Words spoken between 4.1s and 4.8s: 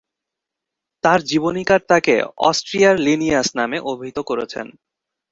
করেছেন।